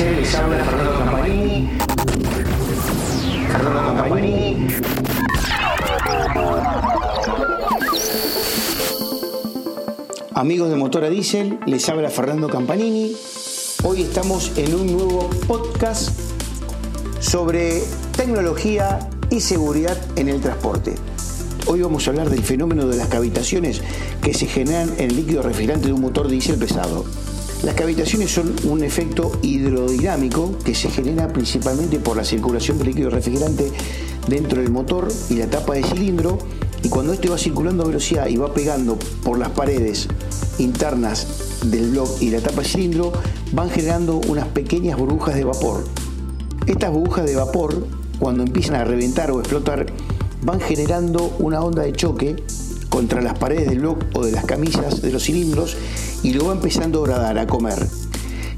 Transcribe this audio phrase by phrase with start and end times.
[0.00, 1.68] Les habla Fernando Campanini.
[3.46, 4.66] Fernando Campanini.
[10.34, 13.14] Amigos de Motora Diesel, les habla Fernando Campanini.
[13.84, 16.08] Hoy estamos en un nuevo podcast
[17.20, 17.82] sobre
[18.16, 20.94] tecnología y seguridad en el transporte.
[21.66, 23.82] Hoy vamos a hablar del fenómeno de las cavitaciones
[24.22, 27.04] que se generan en el líquido refrigerante de un motor diésel pesado.
[27.62, 33.08] Las cavitaciones son un efecto hidrodinámico que se genera principalmente por la circulación del líquido
[33.08, 33.70] refrigerante
[34.26, 36.38] dentro del motor y la tapa de cilindro
[36.82, 40.08] y cuando este va circulando a velocidad y va pegando por las paredes
[40.58, 43.12] internas del bloque y la tapa de cilindro
[43.52, 45.84] van generando unas pequeñas burbujas de vapor.
[46.66, 47.86] Estas burbujas de vapor
[48.18, 49.86] cuando empiezan a reventar o explotar
[50.44, 52.42] van generando una onda de choque
[52.92, 55.78] contra las paredes del bloque o de las camisas de los cilindros
[56.22, 57.86] y lo va empezando a gradar, a comer.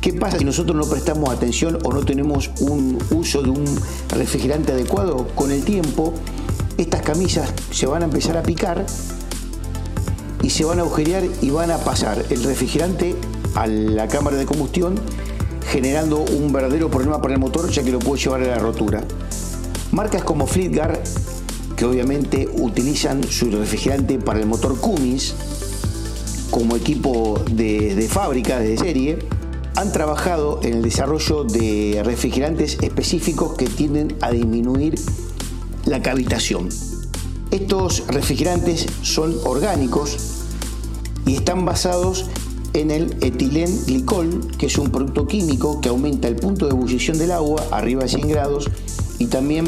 [0.00, 3.64] ¿Qué pasa si nosotros no prestamos atención o no tenemos un uso de un
[4.08, 5.26] refrigerante adecuado?
[5.34, 6.14] Con el tiempo,
[6.78, 8.86] estas camisas se van a empezar a picar
[10.44, 13.16] y se van a agujerear y van a pasar el refrigerante
[13.56, 14.94] a la cámara de combustión
[15.72, 19.02] generando un verdadero problema para el motor ya que lo puede llevar a la rotura.
[19.90, 21.00] Marcas como Fleetguard,
[21.80, 25.34] que obviamente utilizan su refrigerante para el motor Cummins,
[26.50, 29.18] como equipo de, fábrica, de serie,
[29.76, 34.96] han trabajado en el desarrollo de refrigerantes específicos que tienden a disminuir
[35.86, 36.68] la cavitación.
[37.50, 40.18] Estos refrigerantes son orgánicos
[41.24, 42.26] y están basados
[42.74, 47.32] en el etilenglicol, que es un producto químico que aumenta el punto de ebullición del
[47.32, 48.68] agua arriba de 100 grados
[49.18, 49.64] y también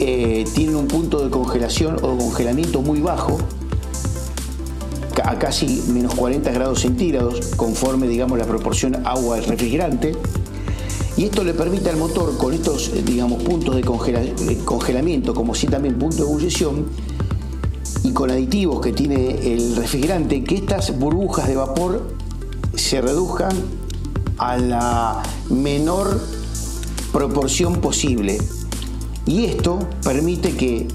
[0.00, 3.38] eh, tiene un punto de congelación o congelamiento muy bajo
[5.24, 10.16] a casi menos 40 grados centígrados, conforme digamos la proporción agua del refrigerante.
[11.16, 15.66] Y esto le permite al motor, con estos eh, digamos, puntos de congelamiento, como si
[15.66, 16.86] también punto de ebullición,
[18.02, 22.02] y con aditivos que tiene el refrigerante, que estas burbujas de vapor
[22.74, 23.52] se reduzcan
[24.38, 26.20] a la menor
[27.12, 28.38] proporción posible.
[29.30, 30.88] Y esto permite que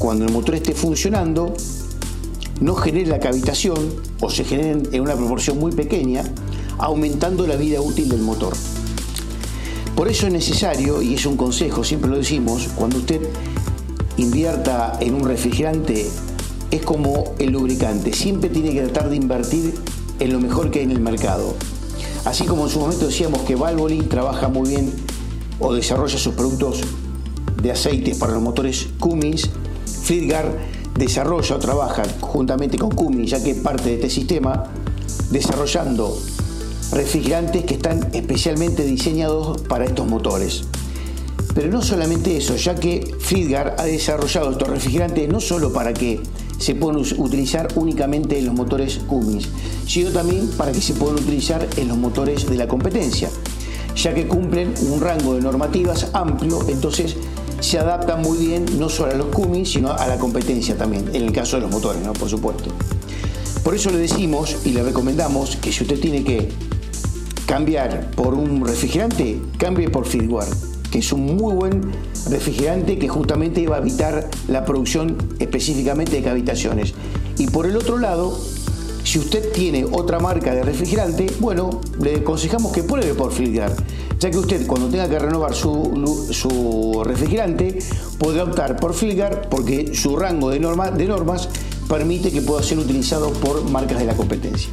[0.00, 1.54] cuando el motor esté funcionando,
[2.60, 3.76] no genere la cavitación
[4.20, 6.24] o se generen en una proporción muy pequeña,
[6.78, 8.54] aumentando la vida útil del motor.
[9.94, 13.20] Por eso es necesario, y es un consejo, siempre lo decimos, cuando usted
[14.16, 16.08] invierta en un refrigerante,
[16.72, 19.74] es como el lubricante, siempre tiene que tratar de invertir
[20.18, 21.54] en lo mejor que hay en el mercado.
[22.24, 24.92] Así como en su momento decíamos que Valvoline trabaja muy bien
[25.60, 26.82] o desarrolla sus productos
[27.62, 29.50] de aceites para los motores Cummins,
[30.02, 30.52] Fleetguard
[30.96, 34.64] desarrolla o trabaja juntamente con Cummins, ya que es parte de este sistema,
[35.30, 36.18] desarrollando
[36.92, 40.64] refrigerantes que están especialmente diseñados para estos motores.
[41.54, 46.20] Pero no solamente eso, ya que Fleetguard ha desarrollado estos refrigerantes no solo para que
[46.58, 49.48] se puedan utilizar únicamente en los motores Cummins,
[49.86, 53.30] sino también para que se puedan utilizar en los motores de la competencia,
[53.96, 57.16] ya que cumplen un rango de normativas amplio, entonces
[57.60, 61.22] se adaptan muy bien no solo a los Cummins, sino a la competencia también, en
[61.22, 62.12] el caso de los motores, ¿no?
[62.12, 62.70] por supuesto.
[63.64, 66.48] Por eso le decimos y le recomendamos que si usted tiene que
[67.46, 70.48] cambiar por un refrigerante, cambie por Fieldguard,
[70.90, 71.80] que es un muy buen
[72.30, 76.94] refrigerante que justamente va a evitar la producción específicamente de cavitaciones.
[77.36, 78.38] Y por el otro lado,
[79.08, 83.72] si usted tiene otra marca de refrigerante, bueno, le aconsejamos que pruebe por Fieldguard
[84.18, 87.78] ya que usted cuando tenga que renovar su, refrigerante
[88.18, 91.48] podrá optar por Filgar porque su rango de, de normas
[91.88, 94.70] permite que pueda ser utilizado por marcas de la competencia.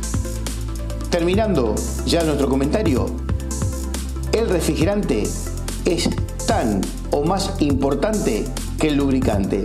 [1.09, 1.73] Terminando
[2.05, 3.05] ya nuestro comentario,
[4.33, 5.23] el refrigerante
[5.85, 6.09] es
[6.45, 6.81] tan
[7.11, 8.43] o más importante
[8.77, 9.63] que el lubricante,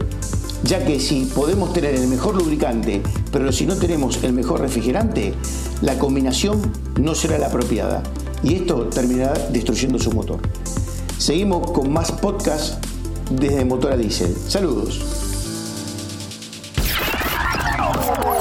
[0.64, 5.34] ya que si podemos tener el mejor lubricante, pero si no tenemos el mejor refrigerante,
[5.82, 6.60] la combinación
[7.00, 8.02] no será la apropiada
[8.42, 10.40] y esto terminará destruyendo su motor.
[11.18, 12.84] Seguimos con más podcast
[13.30, 14.34] desde Motora Diesel.
[14.48, 15.00] Saludos.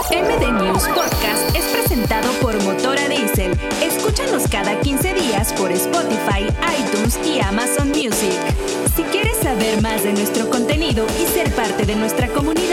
[0.10, 3.58] MD News Podcast es presentado por Motora Diesel.
[3.82, 6.48] Escúchanos cada 15 días por Spotify,
[6.80, 8.40] iTunes y Amazon Music.
[8.96, 12.69] Si quieres saber más de nuestro contenido y ser parte de nuestra comunidad,